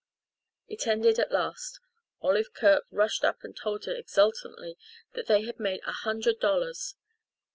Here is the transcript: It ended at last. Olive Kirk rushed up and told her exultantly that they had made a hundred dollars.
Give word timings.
It 0.67 0.87
ended 0.87 1.19
at 1.19 1.31
last. 1.31 1.79
Olive 2.21 2.55
Kirk 2.55 2.85
rushed 2.89 3.23
up 3.23 3.43
and 3.43 3.55
told 3.55 3.85
her 3.85 3.93
exultantly 3.93 4.75
that 5.13 5.27
they 5.27 5.43
had 5.43 5.59
made 5.59 5.81
a 5.85 5.91
hundred 5.91 6.39
dollars. 6.39 6.95